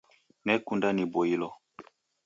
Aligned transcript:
Nekunda 0.45 0.89
niboilo 0.93 1.49